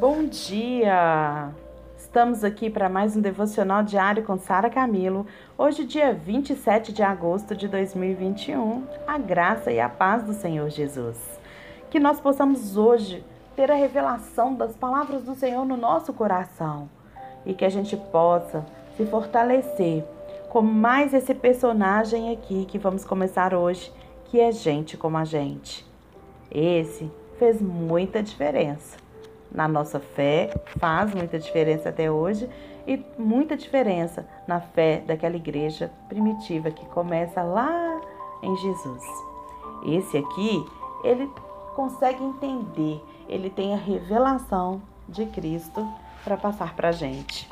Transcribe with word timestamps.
Bom 0.00 0.24
dia! 0.24 1.50
Estamos 1.98 2.42
aqui 2.42 2.70
para 2.70 2.88
mais 2.88 3.18
um 3.18 3.20
devocional 3.20 3.82
diário 3.82 4.24
com 4.24 4.38
Sara 4.38 4.70
Camilo. 4.70 5.26
Hoje, 5.58 5.84
dia 5.84 6.14
27 6.14 6.90
de 6.90 7.02
agosto 7.02 7.54
de 7.54 7.68
2021. 7.68 8.82
A 9.06 9.18
graça 9.18 9.70
e 9.70 9.78
a 9.78 9.90
paz 9.90 10.22
do 10.22 10.32
Senhor 10.32 10.70
Jesus. 10.70 11.18
Que 11.90 12.00
nós 12.00 12.18
possamos 12.18 12.78
hoje 12.78 13.22
ter 13.54 13.70
a 13.70 13.74
revelação 13.74 14.54
das 14.54 14.74
palavras 14.74 15.22
do 15.22 15.34
Senhor 15.34 15.66
no 15.66 15.76
nosso 15.76 16.14
coração 16.14 16.88
e 17.44 17.52
que 17.52 17.66
a 17.66 17.70
gente 17.70 17.94
possa 17.94 18.64
se 18.96 19.04
fortalecer 19.04 20.02
com 20.48 20.62
mais 20.62 21.12
esse 21.12 21.34
personagem 21.34 22.32
aqui 22.32 22.64
que 22.64 22.78
vamos 22.78 23.04
começar 23.04 23.52
hoje, 23.52 23.92
que 24.24 24.40
é 24.40 24.50
gente 24.50 24.96
como 24.96 25.18
a 25.18 25.26
gente. 25.26 25.86
Esse 26.50 27.12
fez 27.38 27.60
muita 27.60 28.22
diferença 28.22 28.99
na 29.50 29.66
nossa 29.66 29.98
fé, 29.98 30.50
faz 30.78 31.14
muita 31.14 31.38
diferença 31.38 31.88
até 31.88 32.10
hoje 32.10 32.48
e 32.86 33.04
muita 33.18 33.56
diferença 33.56 34.26
na 34.46 34.60
fé 34.60 35.02
daquela 35.06 35.36
igreja 35.36 35.90
primitiva 36.08 36.70
que 36.70 36.86
começa 36.86 37.42
lá 37.42 38.00
em 38.42 38.56
Jesus. 38.56 39.04
Esse 39.84 40.18
aqui, 40.18 40.64
ele 41.04 41.30
consegue 41.74 42.22
entender, 42.22 43.02
ele 43.28 43.50
tem 43.50 43.74
a 43.74 43.76
revelação 43.76 44.82
de 45.08 45.26
Cristo 45.26 45.86
para 46.24 46.36
passar 46.36 46.74
para 46.74 46.88
a 46.88 46.92
gente. 46.92 47.48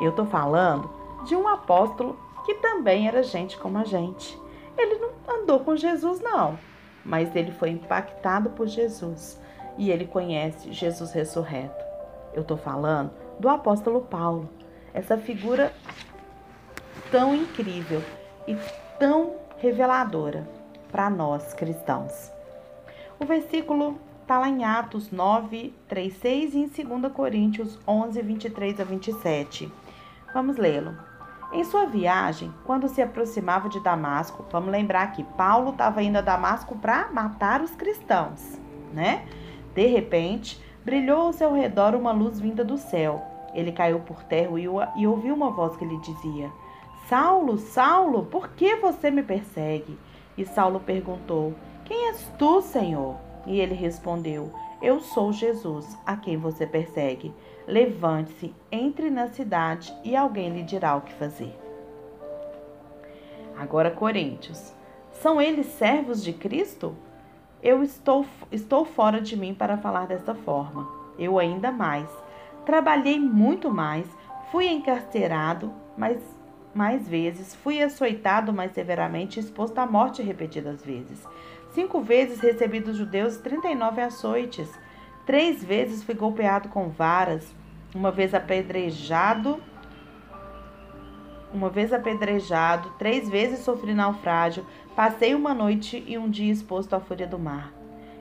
Eu 0.00 0.10
estou 0.10 0.26
falando 0.26 0.90
de 1.24 1.34
um 1.34 1.48
apóstolo 1.48 2.16
que 2.44 2.54
também 2.54 3.06
era 3.06 3.22
gente 3.22 3.56
como 3.58 3.78
a 3.78 3.84
gente. 3.84 4.38
Ele 4.76 4.96
não 4.96 5.10
andou 5.36 5.60
com 5.60 5.76
Jesus, 5.76 6.20
não, 6.20 6.58
mas 7.04 7.34
ele 7.36 7.52
foi 7.52 7.70
impactado 7.70 8.50
por 8.50 8.66
Jesus 8.66 9.40
e 9.76 9.90
ele 9.90 10.06
conhece 10.06 10.72
Jesus 10.72 11.12
ressurreto. 11.12 11.84
Eu 12.34 12.42
estou 12.42 12.56
falando 12.56 13.10
do 13.38 13.48
apóstolo 13.48 14.02
Paulo, 14.02 14.48
essa 14.94 15.16
figura 15.16 15.72
tão 17.10 17.34
incrível 17.34 18.02
e 18.46 18.56
tão 18.98 19.34
reveladora 19.58 20.48
para 20.90 21.08
nós 21.08 21.54
cristãos. 21.54 22.30
O 23.18 23.24
versículo 23.24 23.98
está 24.20 24.38
lá 24.38 24.48
em 24.48 24.64
Atos 24.64 25.10
9, 25.10 25.74
3, 25.88 26.12
6 26.16 26.54
e 26.54 26.58
em 26.58 26.66
2 26.66 27.12
Coríntios 27.12 27.78
11, 27.86 28.20
23 28.22 28.80
a 28.80 28.84
27. 28.84 29.72
Vamos 30.32 30.56
lê-lo. 30.56 30.96
Em 31.52 31.64
sua 31.64 31.84
viagem, 31.84 32.52
quando 32.64 32.88
se 32.88 33.02
aproximava 33.02 33.68
de 33.68 33.78
Damasco, 33.80 34.44
vamos 34.50 34.70
lembrar 34.70 35.12
que 35.12 35.22
Paulo 35.22 35.70
estava 35.70 36.02
indo 36.02 36.16
a 36.16 36.22
Damasco 36.22 36.74
para 36.76 37.12
matar 37.12 37.60
os 37.60 37.72
cristãos, 37.72 38.58
né? 38.92 39.26
De 39.74 39.86
repente, 39.86 40.60
brilhou 40.84 41.22
ao 41.22 41.32
seu 41.32 41.52
redor 41.52 41.94
uma 41.94 42.12
luz 42.12 42.38
vinda 42.38 42.64
do 42.64 42.76
céu. 42.76 43.22
Ele 43.54 43.72
caiu 43.72 44.00
por 44.00 44.22
terra 44.24 44.58
e 44.96 45.06
ouviu 45.06 45.34
uma 45.34 45.50
voz 45.50 45.76
que 45.76 45.84
lhe 45.84 45.98
dizia: 45.98 46.50
Saulo, 47.08 47.58
Saulo, 47.58 48.24
por 48.26 48.50
que 48.50 48.76
você 48.76 49.10
me 49.10 49.22
persegue? 49.22 49.98
E 50.36 50.44
Saulo 50.44 50.80
perguntou: 50.80 51.54
Quem 51.84 52.08
és 52.08 52.30
tu, 52.38 52.62
Senhor? 52.62 53.16
E 53.46 53.60
ele 53.60 53.74
respondeu: 53.74 54.50
Eu 54.80 55.00
sou 55.00 55.32
Jesus, 55.32 55.98
a 56.06 56.16
quem 56.16 56.36
você 56.36 56.66
persegue. 56.66 57.32
Levante-se, 57.66 58.54
entre 58.70 59.10
na 59.10 59.28
cidade 59.28 59.94
e 60.02 60.16
alguém 60.16 60.50
lhe 60.50 60.62
dirá 60.62 60.96
o 60.96 61.02
que 61.02 61.12
fazer. 61.12 61.56
Agora, 63.56 63.90
Coríntios. 63.90 64.72
São 65.12 65.40
eles 65.40 65.66
servos 65.66 66.24
de 66.24 66.32
Cristo? 66.32 66.96
Eu 67.62 67.80
estou, 67.80 68.26
estou 68.50 68.84
fora 68.84 69.20
de 69.20 69.36
mim 69.36 69.54
para 69.54 69.78
falar 69.78 70.06
dessa 70.08 70.34
forma. 70.34 70.88
Eu 71.16 71.38
ainda 71.38 71.70
mais. 71.70 72.08
Trabalhei 72.66 73.20
muito 73.20 73.70
mais, 73.70 74.06
fui 74.50 74.66
encarcerado 74.68 75.72
mais, 75.96 76.20
mais 76.74 77.08
vezes, 77.08 77.54
fui 77.54 77.80
açoitado 77.80 78.52
mais 78.52 78.72
severamente 78.72 79.38
e 79.38 79.40
exposto 79.40 79.78
à 79.78 79.86
morte 79.86 80.22
repetidas 80.22 80.84
vezes. 80.84 81.24
Cinco 81.70 82.00
vezes 82.00 82.40
recebi 82.40 82.80
dos 82.80 82.96
judeus 82.96 83.36
39 83.36 84.00
açoites. 84.00 84.68
Três 85.24 85.62
vezes 85.62 86.02
fui 86.02 86.14
golpeado 86.14 86.68
com 86.68 86.88
varas, 86.88 87.54
uma 87.94 88.10
vez 88.10 88.34
apedrejado 88.34 89.60
uma 91.52 91.68
vez 91.68 91.92
apedrejado, 91.92 92.90
três 92.98 93.28
vezes 93.28 93.60
sofri 93.60 93.92
naufrágio, 93.92 94.64
passei 94.94 95.34
uma 95.34 95.54
noite 95.54 96.02
e 96.06 96.18
um 96.18 96.28
dia 96.28 96.52
exposto 96.52 96.94
à 96.94 97.00
fúria 97.00 97.26
do 97.26 97.38
mar. 97.38 97.72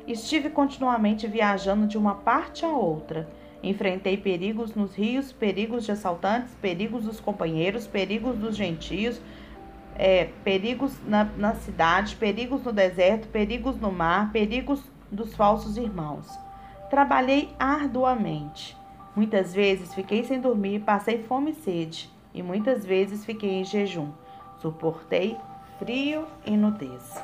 Estive 0.07 0.49
continuamente 0.49 1.27
viajando 1.27 1.85
de 1.85 1.97
uma 1.97 2.15
parte 2.15 2.65
a 2.65 2.69
outra. 2.69 3.29
Enfrentei 3.61 4.17
perigos 4.17 4.73
nos 4.73 4.95
rios, 4.95 5.31
perigos 5.31 5.85
de 5.85 5.91
assaltantes, 5.91 6.53
perigos 6.61 7.03
dos 7.03 7.19
companheiros, 7.19 7.85
perigos 7.85 8.35
dos 8.35 8.55
gentios, 8.55 9.21
é, 9.95 10.29
perigos 10.43 10.93
na, 11.05 11.25
na 11.37 11.53
cidade, 11.53 12.15
perigos 12.15 12.63
no 12.63 12.71
deserto, 12.71 13.27
perigos 13.27 13.79
no 13.79 13.91
mar, 13.91 14.31
perigos 14.31 14.81
dos 15.11 15.35
falsos 15.35 15.77
irmãos. 15.77 16.27
Trabalhei 16.89 17.49
arduamente. 17.59 18.75
Muitas 19.15 19.53
vezes 19.53 19.93
fiquei 19.93 20.23
sem 20.23 20.39
dormir, 20.39 20.79
passei 20.79 21.21
fome 21.23 21.51
e 21.51 21.55
sede 21.55 22.09
e 22.33 22.41
muitas 22.41 22.85
vezes 22.85 23.25
fiquei 23.25 23.59
em 23.59 23.63
jejum. 23.63 24.09
Suportei 24.61 25.37
frio 25.81 26.27
e 26.45 26.55
nudez. 26.55 27.19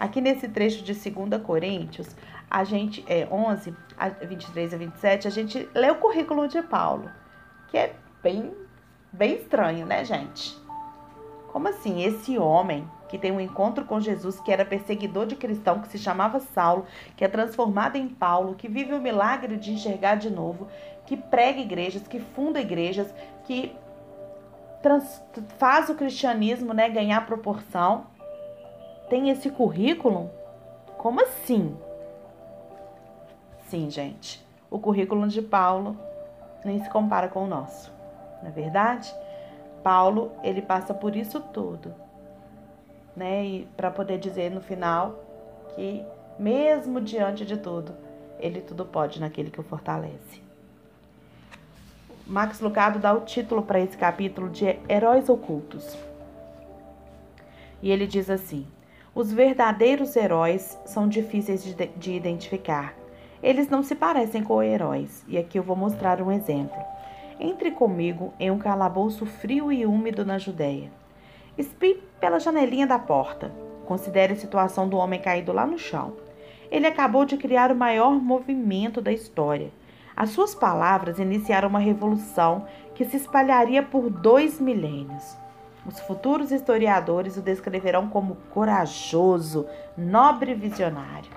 Aqui 0.00 0.22
nesse 0.22 0.48
trecho 0.48 0.82
de 0.82 0.94
2 0.94 1.42
Coríntios, 1.42 2.08
a 2.50 2.64
gente, 2.64 3.04
é 3.06 3.28
11, 3.30 3.74
23 4.26 4.72
a 4.72 4.76
27, 4.78 5.28
a 5.28 5.30
gente 5.30 5.68
lê 5.74 5.90
o 5.90 5.96
currículo 5.96 6.48
de 6.48 6.62
Paulo, 6.62 7.10
que 7.68 7.76
é 7.76 7.94
bem, 8.22 8.50
bem 9.12 9.34
estranho, 9.34 9.84
né, 9.84 10.06
gente? 10.06 10.56
Como 11.52 11.68
assim? 11.68 12.02
Esse 12.02 12.38
homem 12.38 12.88
que 13.10 13.18
tem 13.18 13.30
um 13.30 13.38
encontro 13.38 13.84
com 13.84 14.00
Jesus, 14.00 14.40
que 14.40 14.50
era 14.50 14.64
perseguidor 14.64 15.26
de 15.26 15.36
cristão, 15.36 15.80
que 15.80 15.88
se 15.88 15.98
chamava 15.98 16.40
Saulo, 16.40 16.86
que 17.14 17.22
é 17.22 17.28
transformado 17.28 17.96
em 17.96 18.08
Paulo, 18.08 18.54
que 18.54 18.68
vive 18.68 18.94
o 18.94 19.02
milagre 19.02 19.58
de 19.58 19.70
enxergar 19.70 20.14
de 20.14 20.30
novo, 20.30 20.66
que 21.04 21.14
prega 21.14 21.60
igrejas, 21.60 22.08
que 22.08 22.20
funda 22.20 22.58
igrejas, 22.58 23.12
que 23.44 23.76
trans, 24.82 25.22
faz 25.58 25.88
o 25.88 25.94
cristianismo 25.94 26.74
né, 26.74 26.88
ganhar 26.88 27.24
proporção, 27.26 28.06
tem 29.08 29.30
esse 29.30 29.50
currículo? 29.50 30.30
Como 30.98 31.22
assim? 31.22 31.76
Sim, 33.68 33.90
gente, 33.90 34.44
o 34.70 34.78
currículo 34.78 35.26
de 35.28 35.40
Paulo 35.40 35.96
nem 36.64 36.82
se 36.82 36.90
compara 36.90 37.28
com 37.28 37.44
o 37.44 37.46
nosso, 37.46 37.92
não 38.42 38.48
é 38.48 38.52
verdade? 38.52 39.14
Paulo, 39.82 40.32
ele 40.42 40.62
passa 40.62 40.92
por 40.92 41.16
isso 41.16 41.40
tudo, 41.40 41.94
né? 43.16 43.44
E 43.44 43.68
para 43.76 43.90
poder 43.90 44.18
dizer 44.18 44.50
no 44.50 44.60
final 44.60 45.14
que 45.74 46.04
mesmo 46.38 47.00
diante 47.00 47.44
de 47.44 47.56
tudo, 47.56 47.94
ele 48.38 48.60
tudo 48.60 48.84
pode 48.84 49.20
naquele 49.20 49.50
que 49.50 49.60
o 49.60 49.64
fortalece. 49.64 50.42
Max 52.32 52.60
Lucado 52.60 52.98
dá 52.98 53.12
o 53.12 53.20
título 53.20 53.60
para 53.62 53.78
esse 53.78 53.94
capítulo 53.94 54.48
de 54.48 54.78
Heróis 54.88 55.28
Ocultos. 55.28 55.98
E 57.82 57.90
ele 57.90 58.06
diz 58.06 58.30
assim: 58.30 58.66
Os 59.14 59.30
verdadeiros 59.30 60.16
heróis 60.16 60.80
são 60.86 61.06
difíceis 61.06 61.62
de, 61.62 61.74
de 61.88 62.12
identificar. 62.14 62.94
Eles 63.42 63.68
não 63.68 63.82
se 63.82 63.94
parecem 63.94 64.42
com 64.42 64.62
heróis, 64.62 65.22
e 65.28 65.36
aqui 65.36 65.58
eu 65.58 65.62
vou 65.62 65.76
mostrar 65.76 66.22
um 66.22 66.32
exemplo. 66.32 66.82
Entre 67.38 67.70
comigo 67.70 68.32
em 68.40 68.50
um 68.50 68.58
calabouço 68.58 69.26
frio 69.26 69.70
e 69.70 69.84
úmido 69.84 70.24
na 70.24 70.38
Judéia. 70.38 70.90
Espie 71.58 72.02
pela 72.18 72.40
janelinha 72.40 72.86
da 72.86 72.98
porta. 72.98 73.52
Considere 73.84 74.32
a 74.32 74.36
situação 74.36 74.88
do 74.88 74.96
homem 74.96 75.20
caído 75.20 75.52
lá 75.52 75.66
no 75.66 75.78
chão. 75.78 76.14
Ele 76.70 76.86
acabou 76.86 77.26
de 77.26 77.36
criar 77.36 77.70
o 77.70 77.76
maior 77.76 78.12
movimento 78.12 79.02
da 79.02 79.12
história 79.12 79.70
as 80.22 80.30
suas 80.30 80.54
palavras 80.54 81.18
iniciaram 81.18 81.68
uma 81.68 81.80
revolução 81.80 82.64
que 82.94 83.04
se 83.04 83.16
espalharia 83.16 83.82
por 83.82 84.08
dois 84.08 84.60
milênios. 84.60 85.36
Os 85.84 85.98
futuros 85.98 86.52
historiadores 86.52 87.36
o 87.36 87.42
descreverão 87.42 88.08
como 88.08 88.36
corajoso, 88.50 89.66
nobre 89.98 90.54
visionário. 90.54 91.32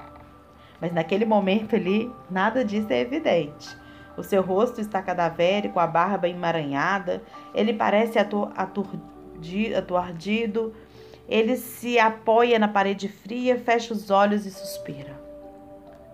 Mas 0.80 0.94
naquele 0.94 1.26
momento 1.26 1.76
ali, 1.76 2.12
nada 2.30 2.64
disso 2.64 2.94
é 2.94 3.00
evidente. 3.00 3.76
O 4.16 4.22
seu 4.22 4.44
rosto 4.44 4.80
está 4.80 5.02
cadavérico, 5.02 5.80
a 5.80 5.88
barba 5.88 6.30
emaranhada, 6.30 7.24
ele 7.56 7.74
parece 7.74 8.20
aturdido, 9.80 10.76
ele 11.28 11.58
se 11.58 11.98
apoia 11.98 12.60
na 12.60 12.68
parede 12.68 13.10
fria, 13.10 13.58
fecha 13.58 13.92
os 13.92 14.12
olhos 14.12 14.46
e 14.46 14.52
suspira. 14.52 15.20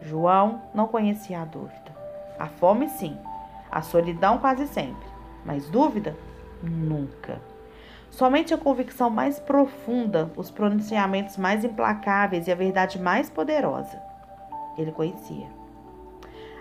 João 0.01 0.61
não 0.73 0.87
conhecia 0.87 1.41
a 1.41 1.43
dúvida. 1.43 1.80
A 2.41 2.47
fome, 2.47 2.89
sim. 2.89 3.15
A 3.69 3.83
solidão, 3.83 4.39
quase 4.39 4.65
sempre. 4.65 5.07
Mas 5.45 5.69
dúvida? 5.69 6.17
Nunca. 6.63 7.39
Somente 8.09 8.51
a 8.51 8.57
convicção 8.57 9.11
mais 9.11 9.37
profunda, 9.39 10.31
os 10.35 10.49
pronunciamentos 10.49 11.37
mais 11.37 11.63
implacáveis 11.63 12.47
e 12.47 12.51
a 12.51 12.55
verdade 12.55 12.99
mais 12.99 13.29
poderosa. 13.29 14.01
Ele 14.75 14.91
conhecia. 14.91 15.45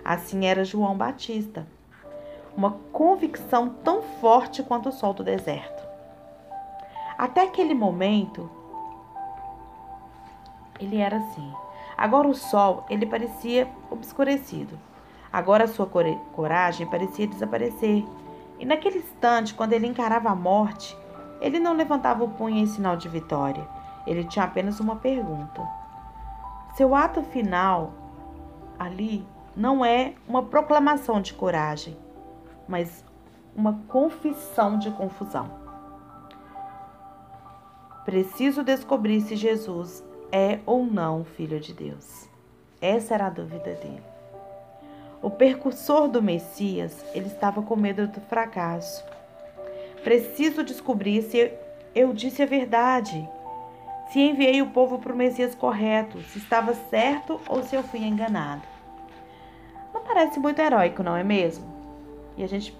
Assim 0.04 0.44
era 0.44 0.66
João 0.66 0.94
Batista. 0.94 1.66
Uma 2.54 2.72
convicção 2.92 3.70
tão 3.82 4.02
forte 4.02 4.62
quanto 4.62 4.90
o 4.90 4.92
sol 4.92 5.14
do 5.14 5.24
deserto. 5.24 5.82
Até 7.16 7.44
aquele 7.44 7.72
momento, 7.72 8.50
ele 10.78 10.98
era 10.98 11.16
assim. 11.16 11.50
Agora 11.96 12.28
o 12.28 12.34
sol, 12.34 12.84
ele 12.90 13.06
parecia 13.06 13.66
obscurecido. 13.90 14.89
Agora 15.32 15.66
sua 15.66 15.86
coragem 15.86 16.86
parecia 16.86 17.26
desaparecer. 17.26 18.04
E 18.58 18.64
naquele 18.64 18.98
instante, 18.98 19.54
quando 19.54 19.72
ele 19.72 19.86
encarava 19.86 20.30
a 20.30 20.34
morte, 20.34 20.96
ele 21.40 21.58
não 21.58 21.72
levantava 21.72 22.24
o 22.24 22.28
punho 22.28 22.58
em 22.58 22.66
sinal 22.66 22.96
de 22.96 23.08
vitória. 23.08 23.66
Ele 24.06 24.24
tinha 24.24 24.44
apenas 24.44 24.80
uma 24.80 24.96
pergunta. 24.96 25.66
Seu 26.76 26.94
ato 26.94 27.22
final 27.22 27.92
ali 28.78 29.26
não 29.56 29.84
é 29.84 30.14
uma 30.26 30.42
proclamação 30.42 31.20
de 31.20 31.34
coragem, 31.34 31.96
mas 32.68 33.04
uma 33.54 33.80
confissão 33.88 34.78
de 34.78 34.90
confusão. 34.90 35.50
Preciso 38.04 38.64
descobrir 38.64 39.20
se 39.20 39.36
Jesus 39.36 40.02
é 40.32 40.60
ou 40.64 40.84
não 40.84 41.24
filho 41.24 41.60
de 41.60 41.72
Deus. 41.72 42.28
Essa 42.80 43.14
era 43.14 43.26
a 43.26 43.30
dúvida 43.30 43.74
dele. 43.74 44.09
O 45.22 45.28
percursor 45.28 46.08
do 46.08 46.22
Messias, 46.22 47.04
ele 47.14 47.26
estava 47.26 47.60
com 47.60 47.76
medo 47.76 48.06
do 48.06 48.20
fracasso. 48.22 49.04
Preciso 50.02 50.64
descobrir 50.64 51.22
se 51.22 51.52
eu 51.94 52.14
disse 52.14 52.42
a 52.42 52.46
verdade, 52.46 53.28
se 54.10 54.18
enviei 54.18 54.62
o 54.62 54.70
povo 54.70 54.98
para 54.98 55.12
o 55.12 55.16
Messias 55.16 55.54
correto, 55.54 56.22
se 56.22 56.38
estava 56.38 56.72
certo 56.72 57.38
ou 57.46 57.62
se 57.62 57.76
eu 57.76 57.82
fui 57.82 58.00
enganado. 58.00 58.62
Não 59.92 60.02
parece 60.02 60.40
muito 60.40 60.58
heróico, 60.58 61.02
não 61.02 61.14
é 61.14 61.22
mesmo? 61.22 61.66
E 62.38 62.42
a 62.42 62.46
gente 62.46 62.74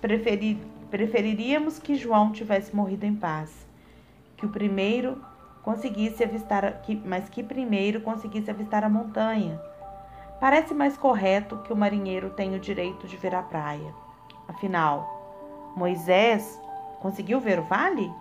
preferir, 0.00 0.58
preferiríamos 0.90 1.80
que 1.80 1.96
João 1.96 2.30
tivesse 2.30 2.74
morrido 2.74 3.04
em 3.04 3.16
paz, 3.16 3.50
que 4.36 4.46
o 4.46 4.50
primeiro 4.50 5.20
conseguisse 5.64 6.22
avistar, 6.22 6.82
mas 7.04 7.28
que 7.28 7.42
primeiro 7.42 8.00
conseguisse 8.00 8.48
avistar 8.48 8.84
a 8.84 8.88
montanha. 8.88 9.60
Parece 10.40 10.72
mais 10.72 10.96
correto 10.96 11.58
que 11.58 11.72
o 11.72 11.76
marinheiro 11.76 12.30
tenha 12.30 12.56
o 12.56 12.60
direito 12.60 13.06
de 13.06 13.16
ver 13.16 13.34
a 13.34 13.42
praia. 13.42 13.92
Afinal, 14.46 15.72
Moisés 15.76 16.60
conseguiu 17.00 17.40
ver 17.40 17.58
o 17.58 17.64
vale? 17.64 18.12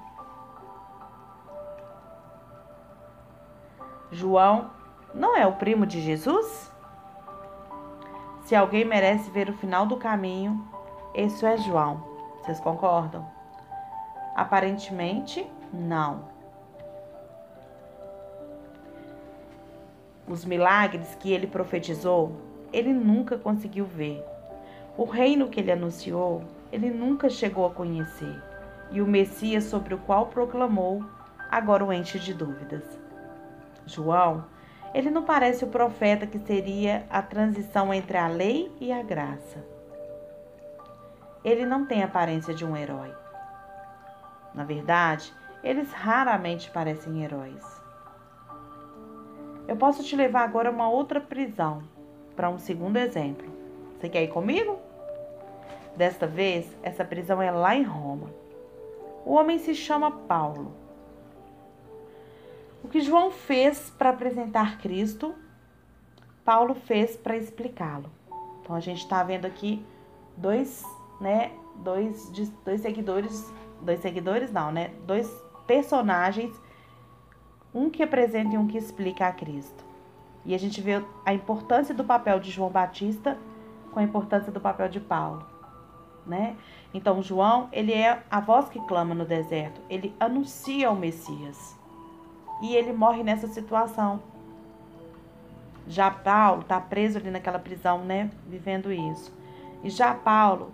João 4.12 4.72
não 5.14 5.36
é 5.36 5.46
o 5.46 5.54
primo 5.54 5.86
de 5.86 6.02
Jesus? 6.02 6.72
Se 8.46 8.56
alguém 8.56 8.86
merece 8.86 9.30
ver 9.30 9.50
o 9.50 9.58
final 9.58 9.86
do 9.86 9.98
caminho, 9.98 10.66
esse 11.14 11.46
é 11.46 11.58
João. 11.58 12.04
Vocês 12.42 12.60
concordam? 12.60 13.28
Aparentemente, 14.36 15.46
não. 15.74 16.37
Os 20.28 20.44
milagres 20.44 21.16
que 21.16 21.32
ele 21.32 21.48
profetizou, 21.48 22.34
ele 22.74 22.92
nunca 22.92 23.38
conseguiu 23.38 23.86
ver. 23.86 24.22
O 24.98 25.06
reino 25.06 25.48
que 25.48 25.60
ele 25.60 25.72
anunciou, 25.72 26.44
ele 26.72 26.90
nunca 26.90 27.30
chegou 27.30 27.66
a 27.66 27.72
conhecer. 27.72 28.36
E 28.92 29.02
o 29.02 29.08
Messias 29.08 29.66
sobre 29.66 29.94
o 29.94 30.00
qual 30.00 30.26
proclamou, 30.28 31.04
agora 31.50 31.86
o 31.86 31.94
enche 31.94 32.20
de 32.20 32.34
dúvidas. 32.34 32.84
João, 33.86 34.44
ele 34.94 35.10
não 35.10 35.24
parece 35.24 35.64
o 35.64 35.70
profeta 35.70 36.28
que 36.28 36.40
seria 36.40 37.06
a 37.10 37.22
transição 37.22 37.94
entre 37.94 38.18
a 38.18 38.28
lei 38.28 38.72
e 38.82 38.92
a 38.92 39.02
graça. 39.02 39.64
Ele 41.44 41.66
não 41.66 41.86
tem 41.86 42.02
a 42.02 42.06
aparência 42.06 42.54
de 42.54 42.66
um 42.66 42.76
herói. 42.76 43.14
Na 44.54 44.64
verdade, 44.64 45.32
eles 45.64 45.92
raramente 45.94 46.70
parecem 46.72 47.24
heróis. 47.24 47.64
Eu 49.68 49.76
posso 49.76 50.04
te 50.04 50.16
levar 50.16 50.44
agora 50.44 50.70
a 50.70 50.72
uma 50.72 50.90
outra 50.90 51.20
prisão, 51.20 51.84
para 52.36 52.50
um 52.50 52.58
segundo 52.58 52.98
exemplo. 52.98 53.48
Você 54.00 54.08
quer 54.08 54.24
ir 54.24 54.30
comigo? 54.30 54.78
Desta 55.96 56.26
vez, 56.26 56.66
essa 56.82 57.04
prisão 57.04 57.42
é 57.42 57.52
lá 57.52 57.76
em 57.76 57.84
Roma. 57.84 58.32
O 59.26 59.34
homem 59.34 59.58
se 59.58 59.76
chama 59.76 60.10
Paulo. 60.10 60.72
O 62.84 62.88
que 62.88 63.02
João 63.02 63.32
fez 63.32 63.90
para 63.90 64.12
apresentar 64.12 64.78
Cristo, 64.78 65.36
Paulo 66.46 66.74
fez 66.74 67.18
para 67.18 67.36
explicá-lo. 67.36 68.10
Então 68.62 68.74
a 68.74 68.80
gente 68.80 69.00
está 69.00 69.22
vendo 69.24 69.46
aqui 69.46 69.86
dois, 70.38 70.82
né, 71.20 71.52
dois, 71.78 72.32
dois 72.64 72.80
seguidores, 72.80 73.52
dois 73.82 74.00
seguidores 74.00 74.52
não, 74.52 74.72
né, 74.72 74.92
dois 75.06 75.30
personagens 75.66 76.56
um 77.74 77.90
que 77.90 78.04
apresenta 78.04 78.56
e 78.56 78.58
um 78.58 78.68
que 78.68 78.78
explica 78.78 79.28
a 79.28 79.32
Cristo. 79.32 79.86
E 80.46 80.56
a 80.56 80.58
gente 80.58 80.80
vê 80.82 81.04
a 81.26 81.34
importância 81.34 81.94
do 81.94 82.04
papel 82.04 82.40
de 82.40 82.50
João 82.50 82.70
Batista 82.70 83.38
com 83.92 84.00
a 84.00 84.04
importância 84.04 84.52
do 84.52 84.62
papel 84.62 84.88
de 84.88 85.00
Paulo, 85.00 85.46
né? 86.26 86.56
Então 86.94 87.22
João, 87.22 87.68
ele 87.72 87.92
é 87.92 88.24
a 88.30 88.40
voz 88.40 88.70
que 88.70 88.80
clama 88.88 89.14
no 89.14 89.26
deserto, 89.26 89.82
ele 89.90 90.16
anuncia 90.20 90.90
o 90.90 90.96
Messias. 90.96 91.76
E 92.62 92.76
ele 92.76 92.92
morre 92.92 93.24
nessa 93.24 93.48
situação. 93.48 94.22
Já 95.88 96.10
Paulo 96.10 96.62
está 96.62 96.80
preso 96.80 97.18
ali 97.18 97.30
naquela 97.30 97.60
prisão, 97.60 98.04
né, 98.04 98.30
vivendo 98.48 98.92
isso. 98.92 99.32
E 99.84 99.90
já 99.90 100.14
Paulo, 100.14 100.74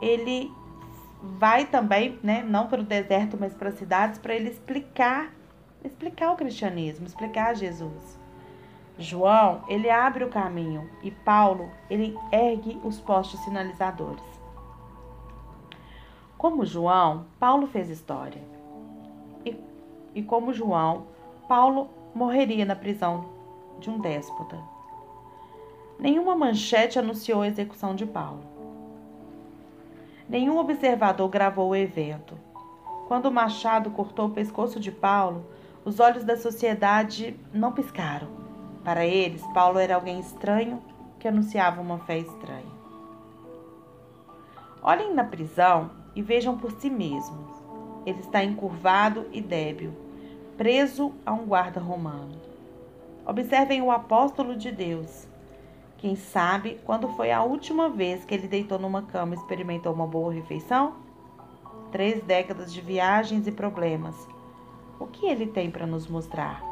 ele 0.00 0.52
vai 1.22 1.66
também, 1.66 2.18
né, 2.22 2.42
não 2.42 2.66
para 2.66 2.80
o 2.80 2.84
deserto, 2.84 3.36
mas 3.38 3.54
para 3.54 3.68
as 3.68 3.76
cidades, 3.76 4.18
para 4.18 4.34
ele 4.34 4.50
explicar 4.50 5.32
explicar 5.84 6.32
o 6.32 6.36
cristianismo, 6.36 7.06
explicar 7.06 7.54
Jesus. 7.54 8.18
João, 8.98 9.62
ele 9.68 9.90
abre 9.90 10.24
o 10.24 10.30
caminho 10.30 10.88
e 11.02 11.10
Paulo, 11.10 11.68
ele 11.90 12.16
ergue 12.32 12.80
os 12.82 13.00
postos 13.00 13.40
sinalizadores. 13.40 14.24
Como 16.38 16.64
João, 16.64 17.26
Paulo 17.38 17.66
fez 17.66 17.90
história. 17.90 18.42
E, 19.44 19.56
e 20.14 20.22
como 20.22 20.52
João, 20.52 21.06
Paulo 21.48 21.90
morreria 22.14 22.64
na 22.64 22.76
prisão 22.76 23.26
de 23.80 23.90
um 23.90 23.98
déspota. 23.98 24.58
Nenhuma 25.98 26.34
manchete 26.34 26.98
anunciou 26.98 27.42
a 27.42 27.48
execução 27.48 27.94
de 27.94 28.06
Paulo. 28.06 28.44
Nenhum 30.28 30.58
observador 30.58 31.28
gravou 31.28 31.70
o 31.70 31.76
evento. 31.76 32.38
Quando 33.08 33.26
o 33.26 33.32
machado 33.32 33.90
cortou 33.90 34.26
o 34.26 34.30
pescoço 34.30 34.80
de 34.80 34.90
Paulo, 34.90 35.44
os 35.84 36.00
olhos 36.00 36.24
da 36.24 36.36
sociedade 36.36 37.38
não 37.52 37.72
piscaram. 37.72 38.28
Para 38.82 39.04
eles, 39.04 39.42
Paulo 39.52 39.78
era 39.78 39.94
alguém 39.94 40.18
estranho 40.18 40.82
que 41.18 41.28
anunciava 41.28 41.80
uma 41.80 41.98
fé 41.98 42.18
estranha. 42.18 42.72
Olhem 44.82 45.14
na 45.14 45.24
prisão 45.24 45.90
e 46.14 46.22
vejam 46.22 46.56
por 46.56 46.72
si 46.72 46.88
mesmos. 46.88 47.50
Ele 48.06 48.20
está 48.20 48.42
encurvado 48.42 49.26
e 49.32 49.40
débil, 49.40 49.92
preso 50.56 51.12
a 51.24 51.32
um 51.32 51.46
guarda 51.46 51.80
romano. 51.80 52.40
Observem 53.26 53.82
o 53.82 53.90
apóstolo 53.90 54.56
de 54.56 54.70
Deus. 54.70 55.26
Quem 55.98 56.16
sabe 56.16 56.78
quando 56.84 57.08
foi 57.08 57.30
a 57.30 57.42
última 57.42 57.88
vez 57.88 58.24
que 58.24 58.34
ele 58.34 58.48
deitou 58.48 58.78
numa 58.78 59.02
cama 59.02 59.34
e 59.34 59.38
experimentou 59.38 59.92
uma 59.92 60.06
boa 60.06 60.32
refeição? 60.32 60.94
Três 61.90 62.22
décadas 62.22 62.72
de 62.72 62.80
viagens 62.82 63.46
e 63.46 63.52
problemas 63.52 64.33
o 64.98 65.06
que 65.06 65.26
ele 65.26 65.46
tem 65.46 65.70
para 65.70 65.86
nos 65.86 66.06
mostrar? 66.06 66.62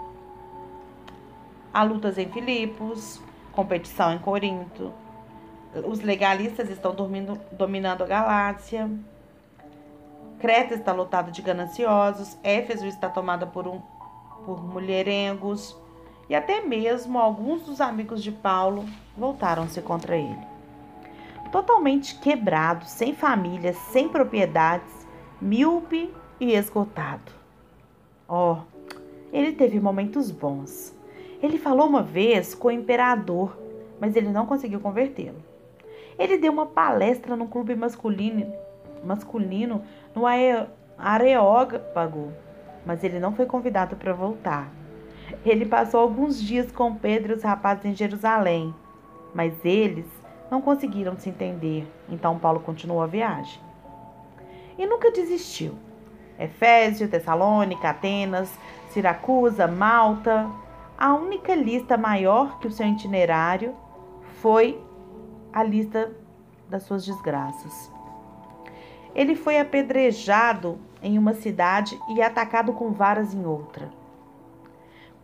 Há 1.73 1.83
lutas 1.83 2.19
em 2.19 2.29
Filipos, 2.29 3.21
competição 3.53 4.13
em 4.13 4.19
Corinto, 4.19 4.93
os 5.87 6.01
legalistas 6.01 6.69
estão 6.69 6.95
dormindo, 6.95 7.41
dominando 7.53 8.03
a 8.03 8.07
Galácia, 8.07 8.91
Creta 10.39 10.75
está 10.75 10.93
lotada 10.93 11.31
de 11.31 11.41
gananciosos, 11.41 12.37
Éfeso 12.43 12.85
está 12.87 13.09
tomada 13.09 13.47
por, 13.47 13.67
um, 13.67 13.81
por 14.45 14.63
mulherengos, 14.63 15.77
e 16.29 16.35
até 16.35 16.61
mesmo 16.61 17.19
alguns 17.19 17.63
dos 17.63 17.81
amigos 17.81 18.23
de 18.23 18.33
Paulo 18.33 18.85
voltaram-se 19.17 19.81
contra 19.81 20.17
ele. 20.17 20.47
Totalmente 21.51 22.19
quebrado, 22.19 22.85
sem 22.87 23.15
família, 23.15 23.73
sem 23.73 24.09
propriedades, 24.09 25.07
míope 25.41 26.13
e 26.41 26.55
esgotado. 26.55 27.42
Oh, 28.35 28.57
ele 29.31 29.53
teve 29.53 29.79
momentos 29.79 30.31
bons. 30.31 30.97
Ele 31.43 31.59
falou 31.59 31.87
uma 31.87 32.03
vez 32.03 32.55
com 32.55 32.69
o 32.69 32.71
imperador, 32.71 33.59
mas 34.01 34.17
ele 34.17 34.31
não 34.31 34.47
conseguiu 34.47 34.81
convertê-lo. 34.81 35.37
Ele 36.19 36.39
deu 36.39 36.51
uma 36.51 36.65
palestra 36.65 37.37
num 37.37 37.47
clube 37.47 37.75
masculino, 37.77 38.51
masculino 39.05 39.83
no 40.15 40.23
Areópago, 40.97 42.33
mas 42.87 43.05
ele 43.05 43.21
não 43.21 43.35
foi 43.35 43.45
convidado 43.45 43.97
para 43.97 44.15
voltar. 44.15 44.73
Ele 45.45 45.67
passou 45.67 46.01
alguns 46.01 46.43
dias 46.43 46.73
com 46.73 46.95
Pedro 46.95 47.35
e 47.35 47.37
os 47.37 47.43
rapazes 47.43 47.85
em 47.85 47.95
Jerusalém, 47.95 48.75
Mas 49.35 49.63
eles 49.63 50.07
não 50.51 50.63
conseguiram 50.63 51.19
se 51.19 51.29
entender, 51.29 51.87
então 52.09 52.39
Paulo 52.39 52.61
continuou 52.61 53.03
a 53.03 53.07
viagem. 53.07 53.61
E 54.79 54.87
nunca 54.87 55.11
desistiu. 55.11 55.75
Efésio, 56.45 57.09
Tessalônica, 57.09 57.89
Atenas, 57.89 58.53
Siracusa, 58.91 59.67
Malta. 59.67 60.51
A 60.97 61.15
única 61.15 61.55
lista 61.55 61.97
maior 61.97 62.59
que 62.59 62.69
o 62.69 62.71
seu 62.71 62.87
itinerário 62.87 63.75
foi 64.41 64.81
a 65.53 65.63
lista 65.63 66.13
das 66.69 66.85
suas 66.85 67.05
desgraças. 67.05 67.91
Ele 69.15 69.35
foi 69.35 69.59
apedrejado 69.59 70.79
em 71.03 71.19
uma 71.19 71.35
cidade 71.35 71.99
e 72.15 72.23
atacado 72.23 72.73
com 72.73 72.93
varas 72.93 73.35
em 73.35 73.45
outra. 73.45 73.91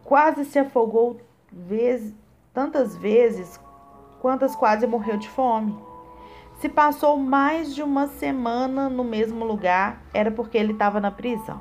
Quase 0.05 0.45
se 0.45 0.59
afogou 0.59 1.21
vez, 1.51 2.15
tantas 2.53 2.97
vezes 2.97 3.59
quantas 4.21 4.55
quase 4.55 4.87
morreu 4.87 5.17
de 5.17 5.29
fome. 5.29 5.88
Se 6.59 6.69
passou 6.69 7.17
mais 7.17 7.73
de 7.73 7.85
uma 7.85 8.09
semana 8.09 8.89
no 8.89 9.05
mesmo 9.05 9.45
lugar, 9.45 10.03
era 10.13 10.29
porque 10.29 10.59
ele 10.59 10.73
estava 10.73 10.99
na 10.99 11.09
prisão. 11.09 11.61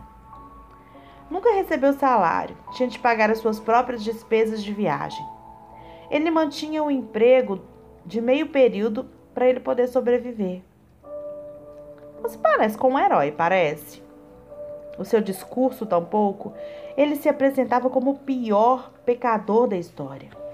Nunca 1.29 1.53
recebeu 1.53 1.93
salário, 1.93 2.57
tinha 2.71 2.89
de 2.89 2.97
pagar 2.97 3.29
as 3.29 3.37
suas 3.37 3.59
próprias 3.59 4.03
despesas 4.03 4.63
de 4.63 4.73
viagem. 4.73 5.23
Ele 6.09 6.31
mantinha 6.31 6.81
um 6.81 6.89
emprego 6.89 7.61
de 8.03 8.19
meio 8.19 8.47
período 8.47 9.07
para 9.35 9.47
ele 9.47 9.59
poder 9.59 9.87
sobreviver. 9.87 10.63
Você 12.23 12.39
parece 12.39 12.75
com 12.75 12.93
um 12.93 12.99
herói, 12.99 13.31
parece. 13.31 14.01
O 14.97 15.05
seu 15.05 15.21
discurso, 15.21 15.85
tampouco, 15.85 16.53
ele 16.95 17.15
se 17.17 17.29
apresentava 17.29 17.87
como 17.87 18.11
o 18.11 18.17
pior 18.17 18.91
pecador 19.05 19.67
da 19.67 19.77
história. 19.77 20.46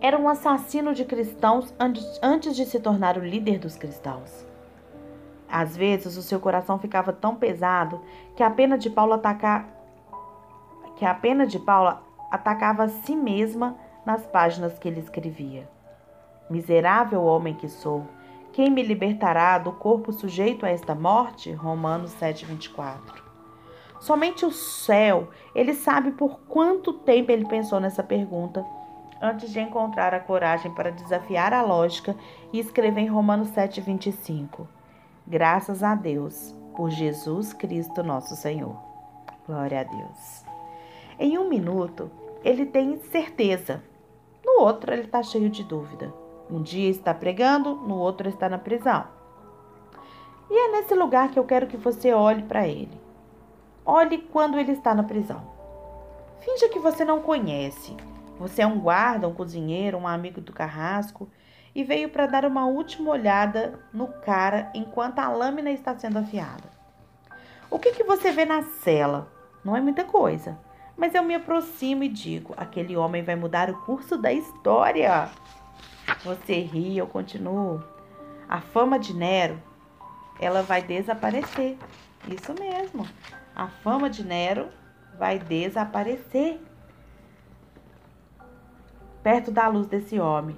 Era 0.00 0.18
um 0.18 0.28
assassino 0.28 0.94
de 0.94 1.04
cristãos 1.04 1.74
antes 2.22 2.54
de 2.54 2.66
se 2.66 2.78
tornar 2.78 3.16
o 3.16 3.24
líder 3.24 3.58
dos 3.58 3.76
cristãos. 3.76 4.46
Às 5.48 5.76
vezes, 5.76 6.16
o 6.16 6.22
seu 6.22 6.38
coração 6.38 6.78
ficava 6.78 7.12
tão 7.12 7.34
pesado 7.34 8.00
que 8.34 8.42
a 8.42 8.50
pena 8.50 8.76
de 8.76 8.90
Paulo 8.90 9.14
atacar 9.14 9.74
que 10.96 11.04
a 11.04 11.14
pena 11.14 11.46
de 11.46 11.58
Paulo 11.58 11.98
atacava 12.30 12.84
a 12.84 12.88
si 12.88 13.14
mesma 13.14 13.76
nas 14.04 14.26
páginas 14.26 14.78
que 14.78 14.88
ele 14.88 15.00
escrevia. 15.00 15.68
Miserável 16.48 17.22
homem 17.22 17.52
que 17.52 17.68
sou, 17.68 18.06
quem 18.52 18.70
me 18.70 18.82
libertará 18.82 19.58
do 19.58 19.72
corpo 19.72 20.10
sujeito 20.10 20.64
a 20.64 20.70
esta 20.70 20.94
morte? 20.94 21.52
Romanos 21.52 22.12
7:24. 22.12 23.22
Somente 24.00 24.46
o 24.46 24.50
céu, 24.50 25.28
ele 25.54 25.74
sabe 25.74 26.12
por 26.12 26.40
quanto 26.48 26.92
tempo 26.92 27.30
ele 27.30 27.44
pensou 27.44 27.78
nessa 27.78 28.02
pergunta 28.02 28.64
antes 29.20 29.52
de 29.52 29.60
encontrar 29.60 30.14
a 30.14 30.20
coragem 30.20 30.72
para 30.72 30.92
desafiar 30.92 31.52
a 31.52 31.62
lógica 31.62 32.14
e 32.52 32.58
escrever 32.58 33.00
em 33.00 33.06
Romanos 33.06 33.48
7:25. 33.50 34.66
Graças 35.26 35.82
a 35.82 35.94
Deus 35.94 36.54
por 36.76 36.90
Jesus 36.90 37.52
Cristo 37.52 38.02
nosso 38.02 38.36
Senhor. 38.36 38.76
Glória 39.46 39.80
a 39.80 39.84
Deus. 39.84 40.44
Em 41.18 41.38
um 41.38 41.48
minuto, 41.48 42.10
ele 42.44 42.66
tem 42.66 42.98
certeza. 42.98 43.82
No 44.44 44.60
outro, 44.62 44.92
ele 44.92 45.02
está 45.02 45.22
cheio 45.22 45.48
de 45.48 45.64
dúvida. 45.64 46.12
Um 46.50 46.62
dia 46.62 46.90
está 46.90 47.12
pregando, 47.12 47.74
no 47.74 47.96
outro 47.96 48.28
está 48.28 48.48
na 48.48 48.58
prisão. 48.58 49.04
E 50.48 50.54
é 50.54 50.72
nesse 50.72 50.94
lugar 50.94 51.30
que 51.30 51.38
eu 51.38 51.44
quero 51.44 51.66
que 51.66 51.76
você 51.76 52.12
olhe 52.12 52.42
para 52.42 52.68
ele. 52.68 53.00
Olhe 53.84 54.18
quando 54.18 54.58
ele 54.58 54.72
está 54.72 54.94
na 54.94 55.02
prisão. 55.02 55.42
Finja 56.40 56.68
que 56.68 56.78
você 56.78 57.04
não 57.04 57.20
conhece. 57.20 57.96
Você 58.38 58.62
é 58.62 58.66
um 58.66 58.78
guarda, 58.78 59.28
um 59.28 59.34
cozinheiro, 59.34 59.96
um 59.98 60.06
amigo 60.06 60.40
do 60.40 60.52
carrasco 60.52 61.28
e 61.74 61.84
veio 61.84 62.08
para 62.08 62.26
dar 62.26 62.44
uma 62.44 62.66
última 62.66 63.10
olhada 63.10 63.78
no 63.92 64.08
cara 64.08 64.70
enquanto 64.74 65.18
a 65.18 65.28
lâmina 65.28 65.70
está 65.70 65.96
sendo 65.98 66.18
afiada. 66.18 66.64
O 67.70 67.78
que, 67.78 67.92
que 67.92 68.04
você 68.04 68.30
vê 68.30 68.44
na 68.44 68.62
cela? 68.62 69.30
Não 69.64 69.76
é 69.76 69.80
muita 69.80 70.04
coisa, 70.04 70.58
mas 70.96 71.14
eu 71.14 71.22
me 71.22 71.34
aproximo 71.34 72.04
e 72.04 72.08
digo: 72.08 72.54
aquele 72.56 72.96
homem 72.96 73.22
vai 73.22 73.36
mudar 73.36 73.68
o 73.68 73.84
curso 73.84 74.16
da 74.16 74.32
história. 74.32 75.28
Você 76.24 76.60
ri, 76.60 76.96
eu 76.96 77.06
continuo. 77.06 77.82
A 78.48 78.60
fama 78.60 78.98
de 78.98 79.12
Nero, 79.12 79.60
ela 80.40 80.62
vai 80.62 80.82
desaparecer. 80.82 81.76
Isso 82.28 82.54
mesmo. 82.54 83.06
A 83.54 83.66
fama 83.66 84.08
de 84.08 84.24
Nero 84.24 84.68
vai 85.18 85.38
desaparecer. 85.38 86.60
Perto 89.26 89.50
da 89.50 89.66
luz 89.66 89.88
desse 89.88 90.20
homem. 90.20 90.56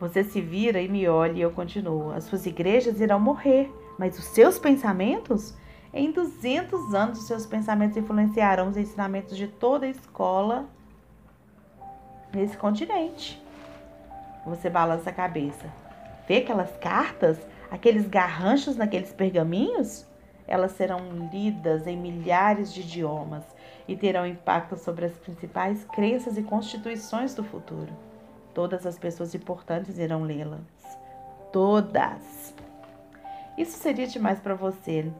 Você 0.00 0.24
se 0.24 0.40
vira 0.40 0.82
e 0.82 0.88
me 0.88 1.06
olha 1.06 1.34
e 1.34 1.40
eu 1.40 1.52
continuo. 1.52 2.10
As 2.10 2.24
suas 2.24 2.44
igrejas 2.46 3.00
irão 3.00 3.20
morrer, 3.20 3.72
mas 3.96 4.18
os 4.18 4.24
seus 4.24 4.58
pensamentos? 4.58 5.56
Em 5.94 6.10
200 6.10 6.96
anos, 6.96 7.20
os 7.20 7.28
seus 7.28 7.46
pensamentos 7.46 7.96
influenciarão 7.96 8.66
os 8.66 8.76
ensinamentos 8.76 9.36
de 9.36 9.46
toda 9.46 9.86
a 9.86 9.88
escola 9.88 10.66
nesse 12.34 12.56
continente. 12.56 13.40
Você 14.44 14.68
balança 14.68 15.10
a 15.10 15.12
cabeça. 15.12 15.72
Vê 16.26 16.38
aquelas 16.38 16.76
cartas? 16.78 17.38
Aqueles 17.70 18.08
garranchos 18.08 18.74
naqueles 18.74 19.12
pergaminhos? 19.12 20.04
Elas 20.48 20.72
serão 20.72 21.28
lidas 21.32 21.86
em 21.86 21.96
milhares 21.96 22.74
de 22.74 22.80
idiomas 22.80 23.44
e 23.86 23.96
terão 23.96 24.26
impacto 24.26 24.76
sobre 24.76 25.06
as 25.06 25.12
principais 25.12 25.84
crenças 25.84 26.38
e 26.38 26.42
constituições 26.42 27.34
do 27.34 27.42
futuro. 27.42 27.92
Todas 28.54 28.86
as 28.86 28.98
pessoas 28.98 29.34
importantes 29.34 29.98
irão 29.98 30.22
lê-las. 30.22 30.60
Todas. 31.52 32.54
Isso 33.56 33.78
seria 33.78 34.06
demais 34.06 34.40
para 34.40 34.54
você? 34.54 35.10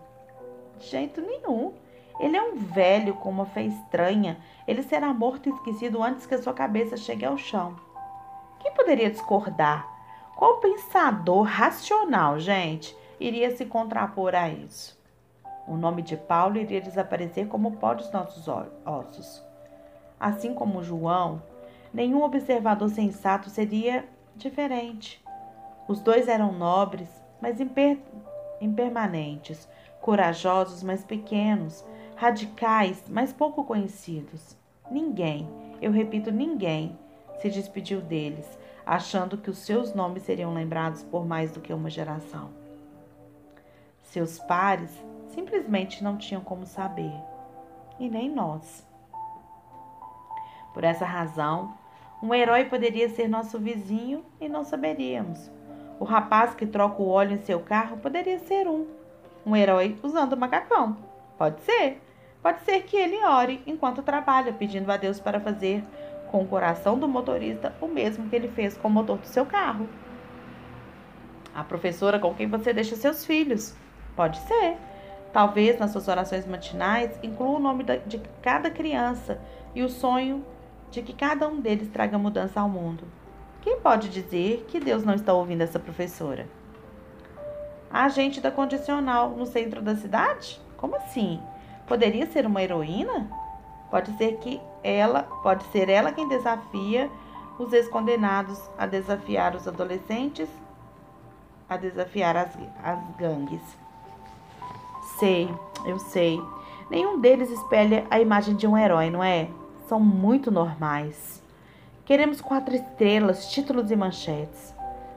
De 0.78 0.86
jeito 0.86 1.20
nenhum. 1.20 1.72
Ele 2.20 2.36
é 2.36 2.42
um 2.42 2.56
velho 2.56 3.14
com 3.14 3.30
uma 3.30 3.46
fé 3.46 3.64
estranha. 3.64 4.38
Ele 4.66 4.82
será 4.82 5.12
morto 5.12 5.48
e 5.48 5.52
esquecido 5.52 6.02
antes 6.02 6.26
que 6.26 6.34
a 6.34 6.42
sua 6.42 6.52
cabeça 6.52 6.96
chegue 6.96 7.24
ao 7.24 7.38
chão. 7.38 7.76
Quem 8.60 8.72
poderia 8.72 9.10
discordar? 9.10 9.88
Qual 10.36 10.58
pensador 10.58 11.42
racional, 11.42 12.38
gente, 12.38 12.96
iria 13.18 13.54
se 13.56 13.66
contrapor 13.66 14.34
a 14.34 14.48
isso? 14.48 15.01
O 15.66 15.76
nome 15.76 16.02
de 16.02 16.16
Paulo 16.16 16.58
iria 16.58 16.80
desaparecer 16.80 17.46
como 17.46 17.76
pó 17.76 17.94
dos 17.94 18.10
nossos 18.10 18.48
ossos. 18.84 19.42
Assim 20.18 20.54
como 20.54 20.82
João, 20.82 21.42
nenhum 21.92 22.22
observador 22.22 22.88
sensato 22.88 23.48
seria 23.48 24.04
diferente. 24.34 25.22
Os 25.86 26.00
dois 26.00 26.28
eram 26.28 26.52
nobres, 26.52 27.08
mas 27.40 27.60
imper 27.60 27.98
impermanentes, 28.60 29.68
corajosos, 30.00 30.82
mas 30.84 31.04
pequenos, 31.04 31.84
radicais, 32.14 33.02
mas 33.08 33.32
pouco 33.32 33.64
conhecidos. 33.64 34.56
Ninguém, 34.88 35.48
eu 35.80 35.90
repito, 35.90 36.30
ninguém 36.30 36.96
se 37.40 37.50
despediu 37.50 38.00
deles, 38.00 38.46
achando 38.86 39.36
que 39.36 39.50
os 39.50 39.58
seus 39.58 39.92
nomes 39.92 40.22
seriam 40.22 40.54
lembrados 40.54 41.02
por 41.02 41.26
mais 41.26 41.50
do 41.50 41.60
que 41.60 41.72
uma 41.72 41.90
geração. 41.90 42.50
Seus 44.02 44.38
pares 44.38 44.92
simplesmente 45.34 46.02
não 46.02 46.16
tinham 46.16 46.42
como 46.42 46.64
saber, 46.66 47.12
e 47.98 48.08
nem 48.08 48.30
nós. 48.30 48.86
Por 50.72 50.84
essa 50.84 51.04
razão, 51.04 51.74
um 52.22 52.32
herói 52.32 52.64
poderia 52.64 53.08
ser 53.08 53.28
nosso 53.28 53.58
vizinho 53.58 54.24
e 54.40 54.48
não 54.48 54.64
saberíamos. 54.64 55.50
O 55.98 56.04
rapaz 56.04 56.54
que 56.54 56.66
troca 56.66 57.02
o 57.02 57.08
óleo 57.08 57.34
em 57.34 57.42
seu 57.42 57.60
carro 57.60 57.98
poderia 57.98 58.38
ser 58.38 58.66
um. 58.66 58.86
Um 59.44 59.56
herói 59.56 59.98
usando 60.02 60.36
macacão. 60.36 60.96
Pode 61.36 61.60
ser. 61.62 62.00
Pode 62.42 62.60
ser 62.62 62.82
que 62.82 62.96
ele 62.96 63.24
ore 63.24 63.62
enquanto 63.66 64.02
trabalha, 64.02 64.52
pedindo 64.52 64.90
a 64.90 64.96
Deus 64.96 65.20
para 65.20 65.40
fazer 65.40 65.84
com 66.30 66.42
o 66.42 66.48
coração 66.48 66.98
do 66.98 67.06
motorista 67.06 67.74
o 67.80 67.86
mesmo 67.86 68.28
que 68.28 68.34
ele 68.34 68.48
fez 68.48 68.76
com 68.76 68.88
o 68.88 68.90
motor 68.90 69.18
do 69.18 69.26
seu 69.26 69.44
carro. 69.44 69.88
A 71.54 71.62
professora 71.62 72.18
com 72.18 72.34
quem 72.34 72.48
você 72.48 72.72
deixa 72.72 72.96
seus 72.96 73.26
filhos. 73.26 73.76
Pode 74.16 74.38
ser. 74.38 74.76
Talvez 75.32 75.78
nas 75.78 75.90
suas 75.90 76.08
orações 76.08 76.46
matinais 76.46 77.18
inclua 77.22 77.56
o 77.56 77.60
nome 77.60 77.84
de 78.06 78.18
cada 78.42 78.70
criança 78.70 79.40
e 79.74 79.82
o 79.82 79.88
sonho 79.88 80.44
de 80.90 81.00
que 81.00 81.14
cada 81.14 81.48
um 81.48 81.58
deles 81.58 81.88
traga 81.88 82.18
mudança 82.18 82.60
ao 82.60 82.68
mundo. 82.68 83.04
Quem 83.62 83.80
pode 83.80 84.10
dizer 84.10 84.66
que 84.68 84.78
Deus 84.78 85.04
não 85.04 85.14
está 85.14 85.32
ouvindo 85.32 85.62
essa 85.62 85.78
professora? 85.78 86.46
A 87.90 88.04
agente 88.04 88.40
da 88.40 88.50
condicional 88.50 89.30
no 89.30 89.46
centro 89.46 89.80
da 89.80 89.96
cidade? 89.96 90.60
Como 90.76 90.96
assim? 90.96 91.40
Poderia 91.86 92.26
ser 92.26 92.44
uma 92.44 92.62
heroína? 92.62 93.30
Pode 93.90 94.16
ser 94.16 94.36
que 94.38 94.60
ela, 94.82 95.22
pode 95.42 95.64
ser 95.64 95.88
ela 95.88 96.12
quem 96.12 96.28
desafia 96.28 97.10
os 97.58 97.72
ex-condenados 97.72 98.60
a 98.76 98.86
desafiar 98.86 99.54
os 99.54 99.68
adolescentes, 99.68 100.48
a 101.68 101.76
desafiar 101.76 102.36
as, 102.36 102.50
as 102.82 103.16
gangues. 103.16 103.81
Sei, 105.22 105.48
eu 105.86 106.00
sei. 106.00 106.42
Nenhum 106.90 107.20
deles 107.20 107.48
espelha 107.48 108.04
a 108.10 108.18
imagem 108.18 108.56
de 108.56 108.66
um 108.66 108.76
herói, 108.76 109.08
não 109.08 109.22
é? 109.22 109.48
São 109.88 110.00
muito 110.00 110.50
normais. 110.50 111.40
Queremos 112.04 112.40
quatro 112.40 112.74
estrelas, 112.74 113.48
títulos 113.48 113.92
e 113.92 113.94
manchetes. 113.94 114.74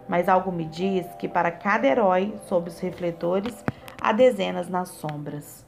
Mas 0.07 0.29
algo 0.29 0.51
me 0.51 0.65
diz 0.65 1.07
que 1.15 1.27
para 1.27 1.49
cada 1.49 1.87
herói 1.87 2.35
sob 2.47 2.69
os 2.69 2.79
refletores 2.79 3.65
há 3.99 4.11
dezenas 4.11 4.69
nas 4.69 4.89
sombras. 4.89 5.65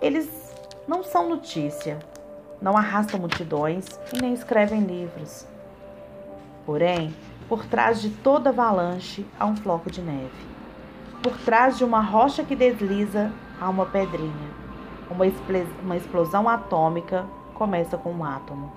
Eles 0.00 0.54
não 0.86 1.02
são 1.02 1.28
notícia, 1.28 1.98
não 2.60 2.76
arrastam 2.76 3.18
multidões 3.18 3.86
e 4.12 4.22
nem 4.22 4.34
escrevem 4.34 4.82
livros. 4.82 5.48
Porém, 6.64 7.12
por 7.48 7.66
trás 7.66 8.00
de 8.00 8.10
toda 8.10 8.50
avalanche 8.50 9.26
há 9.36 9.46
um 9.46 9.56
floco 9.56 9.90
de 9.90 10.00
neve. 10.00 10.51
Por 11.22 11.38
trás 11.38 11.78
de 11.78 11.84
uma 11.84 12.00
rocha 12.00 12.42
que 12.42 12.56
desliza 12.56 13.30
há 13.60 13.68
uma 13.68 13.86
pedrinha. 13.86 14.50
Uma 15.08 15.96
explosão 15.96 16.48
atômica 16.48 17.24
começa 17.54 17.96
com 17.96 18.10
um 18.10 18.24
átomo. 18.24 18.72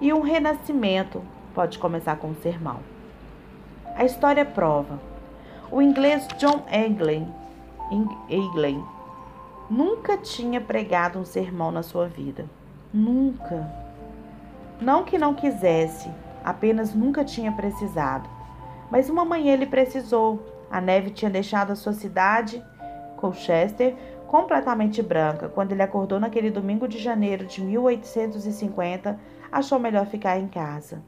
E 0.00 0.12
um 0.12 0.20
renascimento 0.20 1.22
pode 1.54 1.78
começar 1.78 2.16
com 2.16 2.28
um 2.28 2.34
sermão. 2.34 2.80
A 3.94 4.04
história 4.04 4.44
prova. 4.44 5.00
O 5.70 5.80
inglês 5.80 6.28
John 6.38 6.62
Eglen 6.70 7.26
nunca 9.70 10.18
tinha 10.18 10.60
pregado 10.60 11.18
um 11.18 11.24
sermão 11.24 11.72
na 11.72 11.82
sua 11.82 12.06
vida. 12.06 12.44
Nunca. 12.92 13.66
Não 14.78 15.04
que 15.04 15.16
não 15.16 15.32
quisesse, 15.32 16.10
apenas 16.44 16.92
nunca 16.92 17.24
tinha 17.24 17.50
precisado. 17.50 18.28
Mas 18.90 19.08
uma 19.08 19.24
manhã 19.24 19.54
ele 19.54 19.66
precisou. 19.66 20.54
A 20.76 20.80
neve 20.82 21.08
tinha 21.08 21.30
deixado 21.30 21.70
a 21.70 21.74
sua 21.74 21.94
cidade, 21.94 22.62
Colchester, 23.16 23.96
completamente 24.26 25.02
branca. 25.02 25.48
Quando 25.48 25.72
ele 25.72 25.80
acordou 25.80 26.20
naquele 26.20 26.50
domingo 26.50 26.86
de 26.86 26.98
janeiro 26.98 27.46
de 27.46 27.62
1850, 27.62 29.18
achou 29.50 29.78
melhor 29.78 30.04
ficar 30.04 30.38
em 30.38 30.46
casa. 30.46 31.02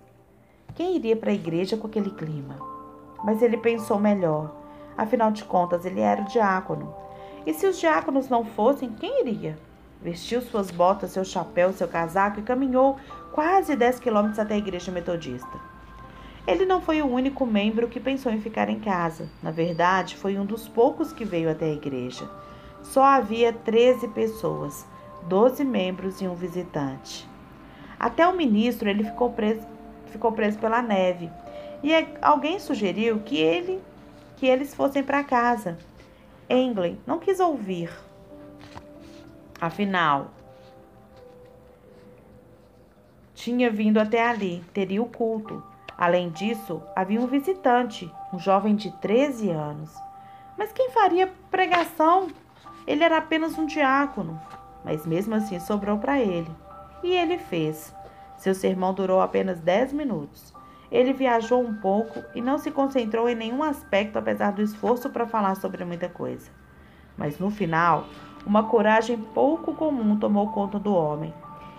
Quem 0.75 0.97
iria 0.97 1.15
para 1.15 1.31
a 1.31 1.35
igreja 1.35 1.77
com 1.77 1.87
aquele 1.87 2.09
clima? 2.13 2.57
Mas 3.23 3.43
ele 3.43 3.59
pensou 3.59 3.99
melhor. 3.99 4.57
Afinal 4.97 5.31
de 5.31 5.45
contas, 5.45 5.85
ele 5.85 6.01
era 6.01 6.23
o 6.23 6.29
diácono. 6.29 6.95
E 7.45 7.53
se 7.53 7.67
os 7.67 7.79
diáconos 7.79 8.31
não 8.31 8.47
fossem, 8.47 8.89
quem 8.95 9.21
iria? 9.21 9.59
Vestiu 10.01 10.41
suas 10.41 10.71
botas, 10.71 11.11
seu 11.11 11.27
chapéu, 11.27 11.75
seu 11.75 11.89
casaco 11.89 12.41
e 12.41 12.43
caminhou 12.43 12.97
quase 13.33 13.77
10 13.77 14.01
quilômetros 14.01 14.39
até 14.39 14.55
a 14.55 14.59
igreja 14.59 14.91
metodista. 14.91 15.78
Ele 16.49 16.64
não 16.64 16.81
foi 16.81 17.02
o 17.02 17.07
único 17.07 17.45
membro 17.45 17.88
que 17.88 18.00
pensou 18.00 18.33
em 18.33 18.40
ficar 18.40 18.71
em 18.71 18.81
casa. 18.81 19.28
Na 19.43 19.50
verdade, 19.50 20.17
foi 20.17 20.38
um 20.38 20.47
dos 20.47 20.67
poucos 20.67 21.12
que 21.12 21.23
veio 21.23 21.50
até 21.50 21.67
a 21.67 21.75
igreja. 21.75 22.26
Só 22.83 23.05
havia 23.05 23.52
13 23.52 24.09
pessoas, 24.09 24.87
12 25.25 25.62
membros 25.62 26.23
e 26.23 26.26
um 26.26 26.35
visitante. 26.35 27.28
Até 28.00 28.26
o 28.26 28.35
ministro 28.35 28.88
ele 28.88 29.05
ficou 29.05 29.31
preso, 29.31 29.61
ficou 30.07 30.33
preso 30.33 30.59
pela 30.59 30.81
neve. 30.81 31.31
E 31.83 31.93
é, 31.93 32.17
alguém 32.23 32.59
sugeriu 32.59 33.21
que 33.21 33.37
ele 33.37 33.78
que 34.38 34.47
eles 34.47 34.75
fossem 34.75 35.02
para 35.02 35.23
casa. 35.23 35.76
Englen 36.49 36.99
não 37.07 37.19
quis 37.19 37.40
ouvir. 37.40 37.90
Afinal, 39.61 40.31
tinha 43.35 43.71
vindo 43.71 43.99
até 43.99 44.26
ali, 44.26 44.64
teria 44.73 45.02
o 45.02 45.07
culto. 45.11 45.62
Além 45.99 46.31
disso, 46.31 46.81
havia 46.95 47.21
um 47.21 47.26
visitante, 47.26 48.09
um 48.33 48.38
jovem 48.38 48.76
de 48.76 48.93
13 48.99 49.50
anos. 49.50 49.93
Mas 50.57 50.71
quem 50.71 50.90
faria 50.93 51.33
pregação? 51.50 52.28
Ele 52.87 53.02
era 53.02 53.19
apenas 53.19 53.59
um 53.59 53.67
diácono, 53.67 54.40
mas 54.85 55.05
mesmo 55.05 55.35
assim 55.35 55.59
sobrou 55.59 55.99
para 55.99 56.21
ele. 56.21 56.50
E 57.02 57.12
ele 57.12 57.37
fez. 57.37 57.93
Seu 58.37 58.55
sermão 58.55 58.95
durou 58.95 59.21
apenas 59.21 59.59
dez 59.59 59.93
minutos. 59.93 60.55
Ele 60.90 61.12
viajou 61.12 61.61
um 61.61 61.75
pouco 61.75 62.23
e 62.33 62.40
não 62.40 62.59
se 62.59 62.71
concentrou 62.71 63.28
em 63.28 63.35
nenhum 63.35 63.64
aspecto, 63.64 64.19
apesar 64.19 64.52
do 64.52 64.62
esforço 64.62 65.11
para 65.11 65.26
falar 65.26 65.57
sobre 65.57 65.85
muita 65.85 66.09
coisa. 66.09 66.49
Mas 67.16 67.40
no 67.40 67.51
final, 67.51 68.07
uma 68.46 68.62
coragem 68.62 69.18
pouco 69.18 69.75
comum 69.75 70.16
tomou 70.16 70.53
conta 70.53 70.79
do 70.79 70.94
homem. 70.94 71.35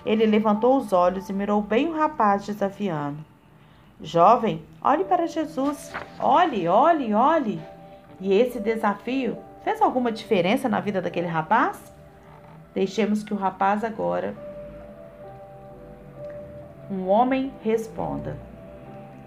Ele 0.05 0.25
levantou 0.25 0.77
os 0.77 0.91
olhos 0.91 1.29
e 1.29 1.33
mirou 1.33 1.61
bem 1.61 1.87
o 1.87 1.97
rapaz, 1.97 2.45
desafiando. 2.45 3.17
Jovem, 4.01 4.63
olhe 4.81 5.03
para 5.03 5.27
Jesus. 5.27 5.91
Olhe, 6.19 6.67
olhe, 6.69 7.13
olhe. 7.13 7.61
E 8.21 8.33
esse 8.33 8.59
desafio 8.59 9.37
fez 9.63 9.81
alguma 9.81 10.11
diferença 10.11 10.69
na 10.69 10.79
vida 10.79 11.01
daquele 11.01 11.27
rapaz? 11.27 11.93
Deixemos 12.73 13.23
que 13.23 13.33
o 13.33 13.37
rapaz 13.37 13.83
agora 13.83 14.33
um 16.89 17.07
homem 17.07 17.51
responda. 17.61 18.37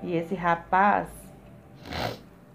E 0.02 0.16
esse 0.16 0.34
rapaz, 0.34 1.06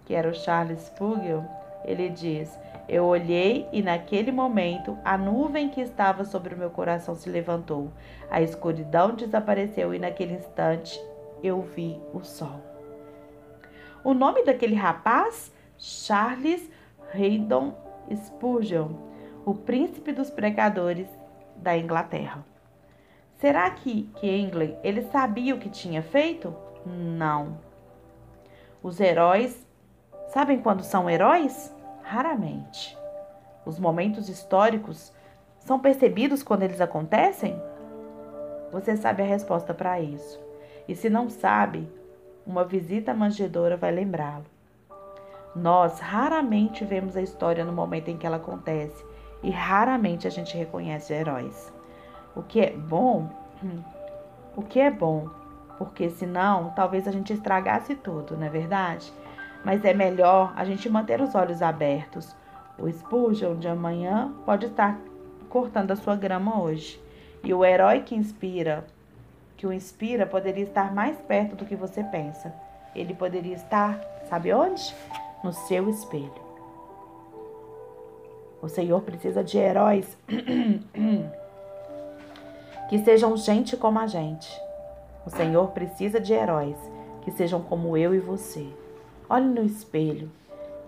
que 0.06 0.16
era 0.16 0.28
o 0.28 0.34
Charles 0.34 0.82
Spurgeon, 0.82 1.44
ele 1.86 2.10
diz: 2.10 2.58
Eu 2.90 3.06
olhei 3.06 3.68
e 3.72 3.84
naquele 3.84 4.32
momento 4.32 4.98
a 5.06 5.18
nuvem 5.18 5.70
que 5.70 5.82
estava 5.82 6.26
sobre 6.26 6.56
o 6.56 6.58
meu 6.58 6.72
coração 6.72 7.16
se 7.16 7.30
levantou, 7.30 7.92
a 8.30 8.42
escuridão 8.42 9.14
desapareceu 9.14 9.94
e 9.94 10.00
naquele 10.00 10.34
instante 10.34 11.00
eu 11.44 11.62
vi 11.62 12.00
o 12.14 12.24
sol. 12.24 12.62
O 14.04 14.14
nome 14.14 14.44
daquele 14.44 14.76
rapaz? 14.76 15.52
Charles 15.78 16.70
Haydon 17.14 17.74
Spurgeon, 18.16 18.90
o 19.46 19.54
príncipe 19.54 20.12
dos 20.12 20.30
pregadores 20.30 21.08
da 21.56 21.78
Inglaterra. 21.78 22.44
Será 23.36 23.70
que, 23.70 24.04
que 24.16 24.28
Engley 24.28 24.78
ele 24.84 25.04
sabia 25.04 25.54
o 25.54 25.60
que 25.60 25.70
tinha 25.70 26.02
feito? 26.02 26.56
Não. 26.86 27.60
Os 28.82 29.00
heróis 29.00 29.66
sabem 30.30 30.60
quando 30.60 30.84
são 30.84 31.10
heróis? 31.10 31.74
Raramente. 32.02 32.98
Os 33.66 33.78
momentos 33.80 34.30
históricos 34.30 35.14
são 35.60 35.80
percebidos 35.80 36.42
quando 36.42 36.64
eles 36.64 36.80
acontecem? 36.80 37.62
Você 38.72 38.96
sabe 38.96 39.22
a 39.22 39.26
resposta 39.26 39.74
para 39.74 40.00
isso. 40.00 40.47
E 40.88 40.96
se 40.96 41.10
não 41.10 41.30
sabe, 41.30 41.90
uma 42.46 42.64
visita 42.64 43.12
à 43.12 43.14
manjedoura 43.14 43.76
vai 43.76 43.92
lembrá-lo. 43.92 44.46
Nós 45.56 46.00
raramente 46.00 46.86
vemos 46.86 47.18
a 47.18 47.22
história 47.22 47.66
no 47.66 47.74
momento 47.74 48.10
em 48.10 48.18
que 48.18 48.26
ela 48.26 48.38
acontece 48.38 49.04
e 49.44 49.50
raramente 49.50 50.28
a 50.28 50.30
gente 50.30 50.56
reconhece 50.56 51.14
heróis. 51.14 51.74
O 52.36 52.44
que 52.44 52.62
é 52.62 52.72
bom, 52.72 53.30
o 54.56 54.62
que 54.62 54.80
é 54.80 54.92
bom, 54.92 55.30
porque 55.78 56.10
senão 56.10 56.72
talvez 56.76 57.08
a 57.08 57.12
gente 57.12 57.34
estragasse 57.34 57.96
tudo, 57.96 58.38
não 58.38 58.46
é 58.46 58.50
verdade? 58.50 59.12
Mas 59.66 59.84
é 59.84 59.94
melhor 59.94 60.54
a 60.56 60.64
gente 60.64 60.90
manter 60.90 61.20
os 61.22 61.36
olhos 61.36 61.62
abertos. 61.62 62.36
O 62.78 62.90
Spurgeon 62.92 63.56
de 63.56 63.68
amanhã 63.68 64.32
pode 64.46 64.68
estar 64.68 65.00
cortando 65.50 65.92
a 65.92 65.96
sua 65.96 66.16
grama 66.16 66.62
hoje. 66.62 67.02
E 67.44 67.54
o 67.54 67.66
herói 67.66 68.02
que 68.02 68.16
inspira, 68.16 68.86
que 69.58 69.66
o 69.66 69.74
inspira, 69.74 70.26
poderia 70.26 70.64
estar 70.64 70.94
mais 70.94 71.18
perto 71.18 71.56
do 71.56 71.66
que 71.66 71.76
você 71.76 72.04
pensa. 72.04 72.54
Ele 72.96 73.14
poderia 73.14 73.56
estar, 73.56 74.00
sabe 74.30 74.54
onde? 74.54 74.96
No 75.44 75.52
seu 75.52 75.90
espelho. 75.90 76.48
O 78.62 78.70
Senhor 78.70 79.02
precisa 79.02 79.44
de 79.44 79.58
heróis 79.58 80.18
que 82.90 83.00
sejam 83.00 83.36
gente 83.36 83.76
como 83.76 84.00
a 84.00 84.08
gente. 84.08 84.50
O 85.26 85.30
Senhor 85.30 85.72
precisa 85.72 86.20
de 86.20 86.34
heróis 86.34 86.78
que 87.22 87.32
sejam 87.32 87.62
como 87.62 87.98
eu 87.98 88.16
e 88.16 88.20
você. 88.20 88.66
Olhe 89.30 89.48
no 89.48 89.64
espelho 89.64 90.32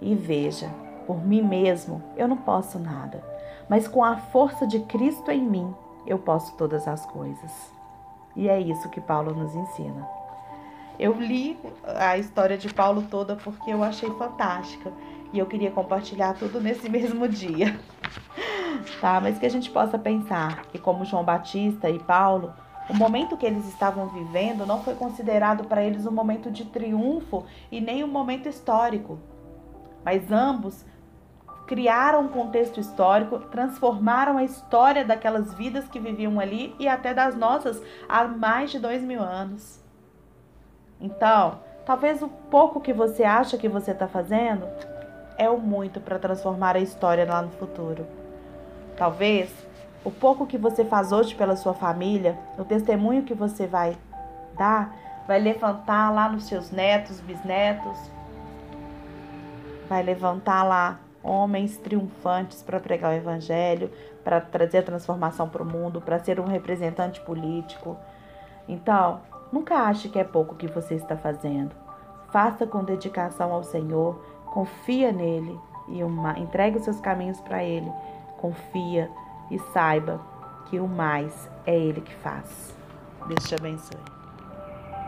e 0.02 0.16
veja, 0.16 0.70
por 1.06 1.26
mim 1.26 1.42
mesmo 1.42 2.02
eu 2.16 2.28
não 2.28 2.38
posso 2.38 2.80
nada, 2.80 3.22
mas 3.68 3.88
com 3.88 4.04
a 4.04 4.16
força 4.16 4.66
de 4.66 4.80
Cristo 4.82 5.30
em 5.30 5.42
mim 5.42 5.74
eu 6.08 6.18
posso 6.18 6.56
todas 6.56 6.88
as 6.88 7.06
coisas. 7.06 7.79
E 8.40 8.48
é 8.48 8.60
isso 8.60 8.90
que 8.90 9.02
Paulo 9.02 9.34
nos 9.34 9.54
ensina. 9.54 10.08
Eu 10.98 11.14
li 11.20 11.60
a 11.86 12.18
história 12.18 12.58
de 12.58 12.74
Paulo 12.74 13.04
toda 13.10 13.36
porque 13.36 13.70
eu 13.72 13.84
achei 13.84 14.10
fantástica 14.12 14.92
e 15.34 15.40
eu 15.40 15.46
queria 15.46 15.72
compartilhar 15.72 16.34
tudo 16.34 16.62
nesse 16.62 16.88
mesmo 16.90 17.28
dia 17.28 17.78
tá? 19.02 19.20
Mas 19.20 19.38
que 19.38 19.46
a 19.46 19.50
gente 19.50 19.70
possa 19.70 20.00
pensar 20.00 20.64
que, 20.68 20.80
como 20.80 21.04
João 21.04 21.24
Batista 21.24 21.90
e 21.90 22.00
Paulo, 22.00 22.54
o 22.90 22.94
momento 22.94 23.36
que 23.36 23.46
eles 23.46 23.68
estavam 23.68 24.08
vivendo 24.08 24.66
não 24.66 24.82
foi 24.84 24.96
considerado 24.96 25.66
para 25.66 25.84
eles 25.84 26.06
um 26.06 26.12
momento 26.12 26.50
de 26.50 26.64
triunfo 26.64 27.44
e 27.70 27.82
nem 27.82 28.04
um 28.04 28.08
momento 28.08 28.48
histórico, 28.48 29.20
mas 30.04 30.32
ambos 30.32 30.86
criaram 31.70 32.22
um 32.22 32.28
contexto 32.28 32.80
histórico, 32.80 33.38
transformaram 33.38 34.40
a 34.40 34.44
história 34.44 35.06
daquelas 35.06 35.54
vidas 35.54 35.88
que 35.88 36.00
viviam 36.00 36.40
ali 36.40 36.76
e 36.80 36.88
até 36.88 37.14
das 37.14 37.36
nossas 37.36 37.80
há 38.10 38.24
mais 38.24 38.72
de 38.72 38.80
dois 38.80 39.04
mil 39.04 39.22
anos. 39.22 39.80
Então, 41.00 41.60
talvez 41.86 42.24
o 42.24 42.28
pouco 42.28 42.82
que 42.82 42.92
você 42.92 43.24
acha 43.24 43.56
que 43.56 43.70
você 43.70 43.92
está 43.92 44.08
fazendo 44.08 44.68
é 45.38 45.48
o 45.48 45.60
muito 45.60 46.02
para 46.02 46.18
transformar 46.18 46.76
a 46.76 46.80
história 46.80 47.24
lá 47.24 47.40
no 47.40 47.52
futuro. 47.52 48.04
Talvez 48.98 49.54
o 50.04 50.10
pouco 50.10 50.48
que 50.48 50.58
você 50.58 50.84
faz 50.84 51.12
hoje 51.12 51.36
pela 51.36 51.56
sua 51.56 51.76
família, 51.76 52.36
o 52.58 52.66
testemunho 52.66 53.22
que 53.22 53.36
você 53.36 53.68
vai 53.68 53.96
levantar, 54.50 54.96
vai 55.28 55.40
levantar 55.40 56.10
lá 56.10 56.30
nos 56.30 56.46
seus 56.46 56.72
netos, 56.72 57.22
bisnetos, 57.22 57.96
vai 59.88 60.02
levantar 60.02 60.64
lá 60.64 60.98
homens 61.30 61.78
triunfantes 61.78 62.64
para 62.64 62.80
pregar 62.80 63.12
o 63.12 63.16
evangelho, 63.16 63.92
para 64.24 64.42
trazer 64.42 64.80
a 64.80 64.84
transformação 64.84 65.48
para 65.48 65.62
o 65.62 65.66
mundo, 65.66 66.02
para 66.02 66.18
ser 66.20 66.40
um 66.40 66.46
representante 66.46 67.22
político. 67.22 67.96
Então, 68.68 69.22
nunca 69.52 69.76
ache 69.76 70.10
que 70.10 70.18
é 70.18 70.24
pouco 70.24 70.54
o 70.54 70.58
que 70.58 70.68
você 70.68 70.96
está 70.96 71.16
fazendo. 71.16 71.76
Faça 72.32 72.66
com 72.66 72.84
dedicação 72.84 73.54
ao 73.54 73.64
Senhor, 73.64 74.20
confia 74.48 75.12
nele 75.12 75.58
e 75.88 76.04
uma, 76.04 76.38
entregue 76.40 76.78
os 76.78 76.84
seus 76.84 77.00
caminhos 77.00 77.40
para 77.42 77.64
ele. 77.64 77.92
Confia 78.38 79.10
e 79.52 79.60
saiba 79.74 80.20
que 80.66 80.80
o 80.80 80.88
mais 80.88 81.50
é 81.66 81.78
ele 81.78 82.02
que 82.02 82.14
faz. 82.16 82.76
Deus 83.28 83.44
te 83.44 83.56
abençoe. 83.56 84.19